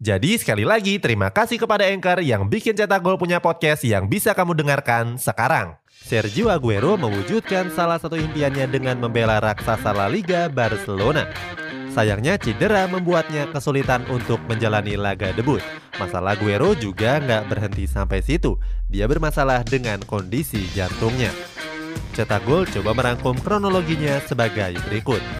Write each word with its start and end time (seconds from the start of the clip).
Jadi 0.00 0.40
sekali 0.40 0.64
lagi 0.64 0.96
terima 0.96 1.28
kasih 1.28 1.60
kepada 1.60 1.84
Anchor 1.84 2.24
yang 2.24 2.48
bikin 2.48 2.72
Cetak 2.72 3.04
Gol 3.04 3.20
punya 3.20 3.36
podcast 3.36 3.84
yang 3.84 4.08
bisa 4.08 4.32
kamu 4.32 4.56
dengarkan 4.56 5.20
sekarang. 5.20 5.76
Sergio 5.92 6.48
Aguero 6.48 6.96
mewujudkan 6.96 7.68
salah 7.68 8.00
satu 8.00 8.16
impiannya 8.16 8.64
dengan 8.72 8.96
membela 8.96 9.36
raksasa 9.36 9.92
La 9.92 10.08
Liga 10.08 10.48
Barcelona. 10.48 11.28
Sayangnya 11.92 12.40
cedera 12.40 12.88
membuatnya 12.88 13.52
kesulitan 13.52 14.00
untuk 14.08 14.40
menjalani 14.48 14.96
laga 14.96 15.36
debut. 15.36 15.60
Masalah 16.00 16.32
Aguero 16.32 16.72
juga 16.72 17.20
nggak 17.20 17.52
berhenti 17.52 17.84
sampai 17.84 18.24
situ. 18.24 18.56
Dia 18.88 19.04
bermasalah 19.04 19.68
dengan 19.68 20.00
kondisi 20.08 20.64
jantungnya. 20.72 21.28
Cetak 22.16 22.48
Gol 22.48 22.64
coba 22.72 22.96
merangkum 22.96 23.36
kronologinya 23.36 24.16
sebagai 24.24 24.80
berikut. 24.88 25.39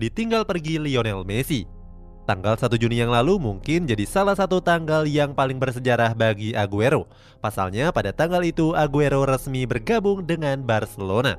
Ditinggal 0.00 0.48
pergi 0.48 0.80
Lionel 0.80 1.28
Messi. 1.28 1.68
Tanggal 2.24 2.54
1 2.56 2.72
Juni 2.80 3.02
yang 3.02 3.10
lalu 3.10 3.36
mungkin 3.42 3.84
jadi 3.84 4.06
salah 4.06 4.38
satu 4.38 4.62
tanggal 4.62 5.04
yang 5.04 5.34
paling 5.34 5.58
bersejarah 5.58 6.14
bagi 6.14 6.54
Aguero. 6.56 7.10
Pasalnya 7.42 7.90
pada 7.90 8.14
tanggal 8.14 8.40
itu 8.46 8.72
Aguero 8.72 9.26
resmi 9.26 9.66
bergabung 9.66 10.24
dengan 10.24 10.62
Barcelona. 10.62 11.36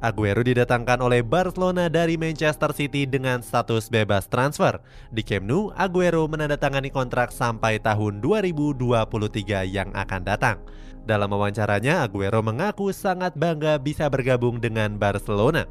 Aguero 0.00 0.40
didatangkan 0.40 1.04
oleh 1.04 1.20
Barcelona 1.20 1.92
dari 1.92 2.16
Manchester 2.16 2.72
City 2.72 3.04
dengan 3.04 3.44
status 3.44 3.92
bebas 3.92 4.32
transfer. 4.32 4.80
Di 5.12 5.20
Camp 5.20 5.44
Nou, 5.44 5.76
Aguero 5.76 6.24
menandatangani 6.24 6.88
kontrak 6.88 7.36
sampai 7.36 7.76
tahun 7.76 8.24
2023 8.24 9.68
yang 9.68 9.92
akan 9.92 10.24
datang. 10.24 10.56
Dalam 11.04 11.32
wawancaranya, 11.32 12.04
Aguero 12.04 12.40
mengaku 12.40 12.92
sangat 12.96 13.36
bangga 13.36 13.76
bisa 13.76 14.08
bergabung 14.08 14.56
dengan 14.56 14.96
Barcelona. 14.96 15.68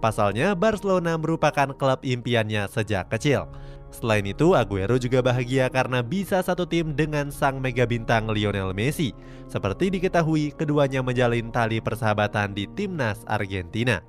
Pasalnya, 0.00 0.56
Barcelona 0.56 1.20
merupakan 1.20 1.76
klub 1.76 2.00
impiannya 2.00 2.66
sejak 2.72 3.12
kecil. 3.12 3.44
Selain 3.92 4.24
itu, 4.24 4.56
Aguero 4.56 4.96
juga 4.96 5.20
bahagia 5.20 5.68
karena 5.68 6.00
bisa 6.00 6.40
satu 6.40 6.64
tim 6.64 6.96
dengan 6.96 7.28
sang 7.28 7.60
mega 7.60 7.84
bintang 7.84 8.30
Lionel 8.32 8.72
Messi. 8.72 9.12
Seperti 9.50 9.92
diketahui, 9.92 10.56
keduanya 10.56 11.04
menjalin 11.04 11.52
tali 11.52 11.82
persahabatan 11.82 12.54
di 12.54 12.64
timnas 12.72 13.20
Argentina. 13.26 14.00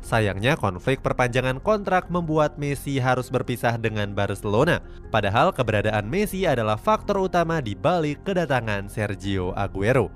Sayangnya 0.00 0.56
konflik 0.56 1.04
perpanjangan 1.04 1.60
kontrak 1.60 2.08
membuat 2.08 2.56
Messi 2.56 2.96
harus 2.96 3.28
berpisah 3.28 3.76
dengan 3.76 4.16
Barcelona. 4.16 4.80
Padahal 5.12 5.52
keberadaan 5.52 6.08
Messi 6.08 6.48
adalah 6.48 6.80
faktor 6.80 7.20
utama 7.20 7.60
di 7.60 7.76
balik 7.76 8.24
kedatangan 8.24 8.88
Sergio 8.88 9.52
Aguero. 9.52 10.08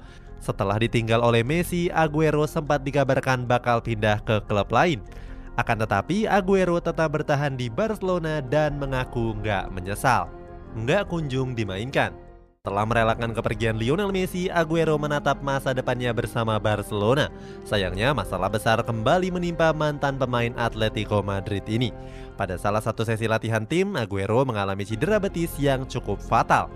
Setelah 0.44 0.76
ditinggal 0.76 1.24
oleh 1.24 1.40
Messi, 1.40 1.88
Aguero 1.88 2.44
sempat 2.44 2.84
dikabarkan 2.84 3.48
bakal 3.48 3.80
pindah 3.80 4.20
ke 4.20 4.44
klub 4.44 4.68
lain. 4.68 5.00
Akan 5.56 5.80
tetapi, 5.80 6.28
Aguero 6.28 6.76
tetap 6.84 7.16
bertahan 7.16 7.56
di 7.56 7.72
Barcelona 7.72 8.44
dan 8.44 8.76
mengaku 8.76 9.32
nggak 9.40 9.72
menyesal. 9.72 10.28
Nggak 10.76 11.08
kunjung 11.08 11.56
dimainkan. 11.56 12.12
Telah 12.60 12.84
merelakan 12.84 13.32
kepergian 13.32 13.80
Lionel 13.80 14.12
Messi, 14.12 14.52
Aguero 14.52 15.00
menatap 15.00 15.40
masa 15.40 15.72
depannya 15.72 16.12
bersama 16.12 16.60
Barcelona. 16.60 17.32
Sayangnya, 17.64 18.12
masalah 18.12 18.52
besar 18.52 18.84
kembali 18.84 19.32
menimpa 19.32 19.72
mantan 19.72 20.20
pemain 20.20 20.52
Atletico 20.60 21.24
Madrid 21.24 21.64
ini. 21.72 21.88
Pada 22.36 22.60
salah 22.60 22.84
satu 22.84 23.00
sesi 23.00 23.24
latihan 23.24 23.64
tim, 23.64 23.96
Aguero 23.96 24.44
mengalami 24.44 24.84
cedera 24.84 25.16
betis 25.16 25.56
yang 25.56 25.88
cukup 25.88 26.20
fatal. 26.20 26.68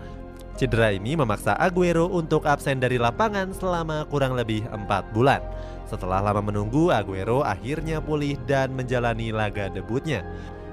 Cedera 0.58 0.90
ini 0.90 1.14
memaksa 1.14 1.54
Aguero 1.54 2.10
untuk 2.10 2.42
absen 2.42 2.82
dari 2.82 2.98
lapangan 2.98 3.54
selama 3.54 4.02
kurang 4.10 4.34
lebih 4.34 4.66
4 4.66 5.14
bulan. 5.14 5.38
Setelah 5.86 6.18
lama 6.18 6.42
menunggu, 6.42 6.90
Aguero 6.90 7.46
akhirnya 7.46 8.02
pulih 8.02 8.34
dan 8.50 8.74
menjalani 8.74 9.30
laga 9.30 9.70
debutnya. 9.70 10.26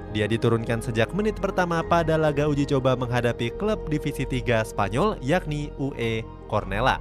Dia 0.10 0.26
diturunkan 0.26 0.82
sejak 0.82 1.14
menit 1.14 1.38
pertama 1.38 1.86
pada 1.86 2.18
laga 2.18 2.50
uji 2.50 2.66
coba 2.66 2.98
menghadapi 2.98 3.54
klub 3.62 3.86
divisi 3.86 4.26
3 4.26 4.66
Spanyol 4.66 5.22
yakni 5.22 5.70
UE 5.78 6.26
Cornella. 6.50 6.98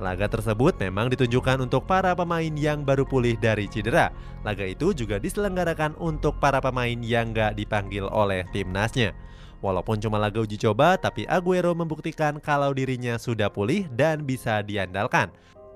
Laga 0.00 0.32
tersebut 0.32 0.80
memang 0.80 1.12
ditunjukkan 1.12 1.60
untuk 1.68 1.84
para 1.84 2.16
pemain 2.16 2.48
yang 2.56 2.88
baru 2.88 3.04
pulih 3.04 3.36
dari 3.36 3.68
cedera. 3.68 4.08
Laga 4.40 4.64
itu 4.64 4.96
juga 4.96 5.20
diselenggarakan 5.20 5.92
untuk 6.00 6.40
para 6.40 6.56
pemain 6.56 6.96
yang 7.04 7.36
gak 7.36 7.60
dipanggil 7.60 8.08
oleh 8.08 8.48
timnasnya. 8.48 9.12
Walaupun 9.60 10.00
cuma 10.00 10.16
laga 10.16 10.40
uji 10.40 10.56
coba, 10.56 10.96
tapi 10.96 11.28
Aguero 11.28 11.76
membuktikan 11.76 12.40
kalau 12.40 12.72
dirinya 12.72 13.20
sudah 13.20 13.52
pulih 13.52 13.92
dan 13.92 14.24
bisa 14.24 14.64
diandalkan. 14.64 15.28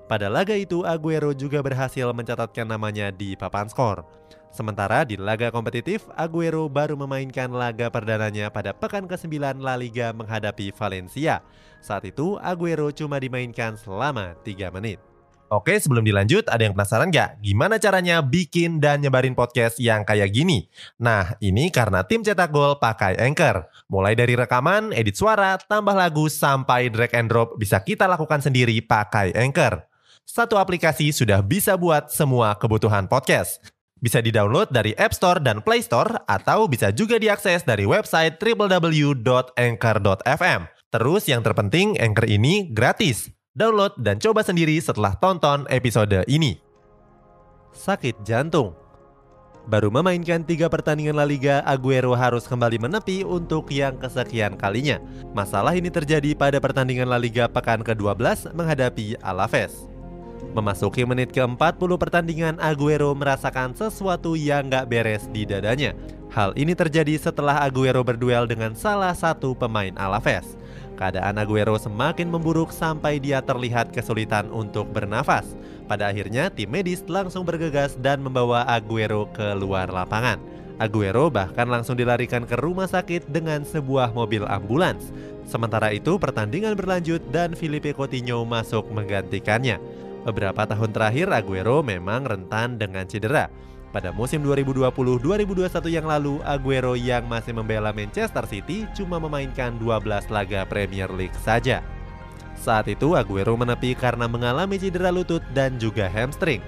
Pada 0.09 0.25
laga 0.25 0.57
itu, 0.57 0.81
Aguero 0.81 1.29
juga 1.37 1.61
berhasil 1.61 2.09
mencatatkan 2.09 2.65
namanya 2.65 3.13
di 3.13 3.37
papan 3.37 3.69
skor. 3.69 4.01
Sementara 4.55 5.03
di 5.03 5.19
laga 5.19 5.51
kompetitif, 5.51 6.07
Aguero 6.15 6.71
baru 6.71 6.95
memainkan 6.95 7.51
laga 7.51 7.91
perdananya 7.91 8.47
pada 8.47 8.71
pekan 8.71 9.03
ke-9 9.03 9.59
La 9.59 9.75
Liga 9.75 10.15
menghadapi 10.15 10.71
Valencia. 10.71 11.43
Saat 11.83 12.07
itu, 12.07 12.39
Aguero 12.39 12.87
cuma 12.95 13.19
dimainkan 13.19 13.75
selama 13.75 14.31
3 14.47 14.71
menit. 14.71 15.03
Oke, 15.51 15.75
sebelum 15.75 16.07
dilanjut, 16.07 16.47
ada 16.47 16.63
yang 16.63 16.71
penasaran 16.71 17.11
gak? 17.11 17.43
Gimana 17.43 17.83
caranya 17.83 18.23
bikin 18.23 18.79
dan 18.79 19.03
nyebarin 19.03 19.35
podcast 19.35 19.75
yang 19.75 20.07
kayak 20.07 20.31
gini? 20.31 20.71
Nah, 21.03 21.35
ini 21.43 21.67
karena 21.67 22.07
tim 22.07 22.23
Cetak 22.23 22.47
Gol 22.47 22.79
pakai 22.79 23.19
Anchor. 23.19 23.67
Mulai 23.91 24.15
dari 24.15 24.39
rekaman, 24.39 24.95
edit 24.95 25.19
suara, 25.19 25.59
tambah 25.59 25.99
lagu, 25.99 26.31
sampai 26.31 26.87
drag 26.87 27.11
and 27.11 27.27
drop 27.27 27.59
bisa 27.59 27.83
kita 27.83 28.07
lakukan 28.07 28.39
sendiri 28.39 28.79
pakai 28.79 29.35
Anchor. 29.35 29.83
Satu 30.23 30.55
aplikasi 30.57 31.11
sudah 31.11 31.43
bisa 31.43 31.75
buat 31.75 32.07
semua 32.07 32.55
kebutuhan 32.55 33.05
podcast. 33.05 33.74
Bisa 34.05 34.21
di-download 34.21 34.69
dari 34.69 34.93
App 35.01 35.17
Store 35.17 35.41
dan 35.41 35.65
Play 35.65 35.81
Store, 35.81 36.21
atau 36.29 36.69
bisa 36.69 36.93
juga 36.93 37.17
diakses 37.17 37.65
dari 37.65 37.89
website 37.89 38.37
www.anchor.fm. 38.37 40.61
Terus 40.93 41.25
yang 41.25 41.41
terpenting, 41.41 41.97
Anchor 41.97 42.29
ini 42.29 42.69
gratis 42.69 43.33
Download 43.55 43.95
dan 43.95 44.19
coba 44.19 44.43
sendiri 44.43 44.75
setelah 44.83 45.15
tonton 45.15 45.63
episode 45.71 46.27
ini. 46.27 46.59
Sakit 47.71 48.19
jantung 48.27 48.75
Baru 49.65 49.87
memainkan 49.87 50.43
tiga 50.43 50.67
pertandingan 50.67 51.15
La 51.15 51.23
Liga, 51.23 51.63
Aguero 51.63 52.11
harus 52.13 52.51
kembali 52.51 52.83
menepi 52.83 53.23
untuk 53.23 53.71
yang 53.71 53.95
kesekian 53.95 54.59
kalinya. 54.59 54.99
Masalah 55.31 55.73
ini 55.73 55.87
terjadi 55.87 56.35
pada 56.35 56.59
pertandingan 56.59 57.07
La 57.07 57.17
Liga 57.17 57.47
pekan 57.47 57.81
ke-12 57.81 58.53
menghadapi 58.53 59.17
Alaves. 59.23 59.94
Memasuki 60.53 61.07
menit 61.07 61.33
ke-40 61.33 61.91
pertandingan, 61.97 62.55
Aguero 62.61 63.15
merasakan 63.17 63.73
sesuatu 63.73 64.37
yang 64.37 64.69
gak 64.69 64.91
beres 64.91 65.25
di 65.31 65.47
dadanya. 65.47 65.97
Hal 66.35 66.51
ini 66.59 66.75
terjadi 66.75 67.15
setelah 67.15 67.63
Aguero 67.63 68.03
berduel 68.03 68.45
dengan 68.45 68.75
salah 68.75 69.15
satu 69.15 69.55
pemain 69.55 69.95
Alaves. 69.95 70.59
Keadaan 70.99 71.39
Aguero 71.39 71.75
semakin 71.79 72.27
memburuk 72.27 72.71
sampai 72.71 73.19
dia 73.19 73.39
terlihat 73.39 73.95
kesulitan 73.95 74.47
untuk 74.51 74.87
bernafas. 74.91 75.55
Pada 75.87 76.11
akhirnya 76.11 76.51
tim 76.51 76.71
medis 76.71 77.03
langsung 77.07 77.43
bergegas 77.43 77.95
dan 77.99 78.23
membawa 78.23 78.67
Aguero 78.67 79.31
ke 79.31 79.55
luar 79.55 79.91
lapangan. 79.91 80.39
Aguero 80.75 81.31
bahkan 81.31 81.71
langsung 81.71 81.95
dilarikan 81.95 82.43
ke 82.43 82.59
rumah 82.59 82.87
sakit 82.87 83.31
dengan 83.31 83.63
sebuah 83.63 84.11
mobil 84.11 84.43
ambulans. 84.43 85.15
Sementara 85.47 85.95
itu 85.95 86.19
pertandingan 86.19 86.75
berlanjut 86.75 87.23
dan 87.31 87.55
Filipe 87.55 87.95
Coutinho 87.95 88.43
masuk 88.43 88.83
menggantikannya. 88.91 89.79
Beberapa 90.25 90.65
tahun 90.65 90.89
terakhir 90.89 91.29
Aguero 91.29 91.85
memang 91.85 92.25
rentan 92.25 92.81
dengan 92.81 93.05
cedera. 93.05 93.45
Pada 93.93 94.09
musim 94.09 94.41
2020-2021 94.41 95.69
yang 95.87 96.09
lalu, 96.09 96.41
Aguero 96.41 96.97
yang 96.97 97.29
masih 97.29 97.53
membela 97.53 97.93
Manchester 97.93 98.43
City 98.49 98.89
cuma 98.97 99.21
memainkan 99.21 99.77
12 99.77 100.33
laga 100.33 100.65
Premier 100.65 101.07
League 101.13 101.37
saja. 101.45 101.85
Saat 102.57 102.89
itu 102.89 103.13
Aguero 103.13 103.53
menepi 103.53 103.93
karena 103.93 104.25
mengalami 104.25 104.81
cedera 104.81 105.13
lutut 105.13 105.45
dan 105.53 105.77
juga 105.77 106.09
hamstring. 106.09 106.59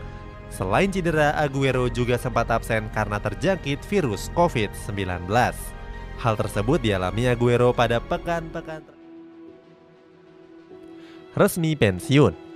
Selain 0.54 0.88
cedera, 0.88 1.34
Aguero 1.36 1.90
juga 1.90 2.16
sempat 2.16 2.48
absen 2.54 2.88
karena 2.94 3.18
terjangkit 3.20 3.82
virus 3.90 4.30
COVID-19. 4.38 5.28
Hal 6.22 6.34
tersebut 6.38 6.80
dialami 6.80 7.28
Aguero 7.28 7.74
pada 7.74 7.98
pekan-pekan 8.00 8.98
resmi 11.38 11.78
pensiun. 11.78 12.47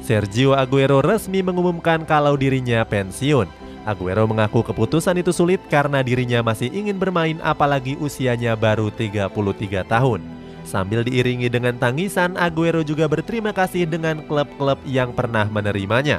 Sergio 0.00 0.54
Aguero 0.54 1.02
resmi 1.02 1.42
mengumumkan 1.42 2.06
kalau 2.06 2.38
dirinya 2.38 2.86
pensiun. 2.86 3.48
Aguero 3.86 4.26
mengaku 4.26 4.66
keputusan 4.66 5.18
itu 5.22 5.30
sulit 5.30 5.62
karena 5.70 6.02
dirinya 6.02 6.42
masih 6.42 6.70
ingin 6.74 6.98
bermain 6.98 7.38
apalagi 7.42 7.94
usianya 7.98 8.58
baru 8.58 8.90
33 8.90 9.30
tahun. 9.86 10.20
Sambil 10.66 11.06
diiringi 11.06 11.46
dengan 11.46 11.78
tangisan, 11.78 12.34
Aguero 12.34 12.82
juga 12.82 13.06
berterima 13.06 13.54
kasih 13.54 13.86
dengan 13.86 14.18
klub-klub 14.26 14.82
yang 14.82 15.14
pernah 15.14 15.46
menerimanya. 15.46 16.18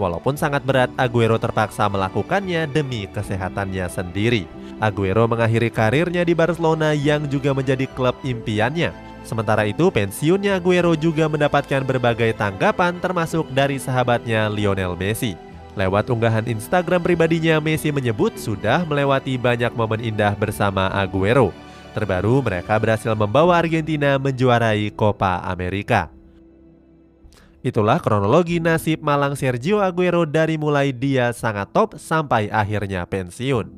Walaupun 0.00 0.40
sangat 0.40 0.64
berat, 0.64 0.88
Aguero 0.96 1.36
terpaksa 1.36 1.86
melakukannya 1.92 2.66
demi 2.72 3.04
kesehatannya 3.12 3.84
sendiri. 3.92 4.48
Aguero 4.80 5.28
mengakhiri 5.28 5.68
karirnya 5.68 6.24
di 6.24 6.32
Barcelona 6.32 6.96
yang 6.96 7.28
juga 7.28 7.52
menjadi 7.52 7.84
klub 7.92 8.16
impiannya. 8.24 9.13
Sementara 9.24 9.64
itu, 9.64 9.88
pensiunnya 9.88 10.60
Aguero 10.60 10.92
juga 10.92 11.24
mendapatkan 11.32 11.80
berbagai 11.80 12.36
tanggapan 12.36 13.00
termasuk 13.00 13.48
dari 13.56 13.80
sahabatnya 13.80 14.52
Lionel 14.52 14.92
Messi. 15.00 15.32
Lewat 15.74 16.12
unggahan 16.12 16.44
Instagram 16.44 17.00
pribadinya, 17.00 17.56
Messi 17.58 17.88
menyebut 17.88 18.36
sudah 18.36 18.84
melewati 18.84 19.40
banyak 19.40 19.72
momen 19.72 20.04
indah 20.04 20.36
bersama 20.36 20.92
Aguero. 20.92 21.50
Terbaru, 21.96 22.44
mereka 22.44 22.76
berhasil 22.76 23.16
membawa 23.16 23.56
Argentina 23.56 24.20
menjuarai 24.20 24.92
Copa 24.92 25.40
America. 25.40 26.12
Itulah 27.64 27.96
kronologi 27.96 28.60
nasib 28.60 29.00
Malang 29.00 29.32
Sergio 29.40 29.80
Aguero 29.80 30.28
dari 30.28 30.60
mulai 30.60 30.92
dia 30.92 31.32
sangat 31.32 31.72
top 31.72 31.96
sampai 31.96 32.52
akhirnya 32.52 33.08
pensiun. 33.08 33.72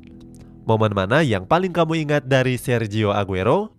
Momen 0.67 0.91
mana 0.91 1.23
yang 1.23 1.47
paling 1.47 1.71
kamu 1.71 2.03
ingat 2.03 2.27
dari 2.27 2.59
Sergio 2.59 3.15
Aguero? 3.15 3.76